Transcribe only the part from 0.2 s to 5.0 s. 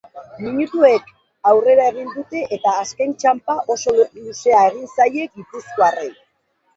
Minutuek aurrera egin dute eta azken txanpa oso luzea egin